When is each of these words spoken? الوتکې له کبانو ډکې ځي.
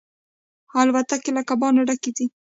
الوتکې 0.79 1.31
له 1.37 1.41
کبانو 1.49 1.81
ډکې 1.87 2.11
ځي. 2.17 2.25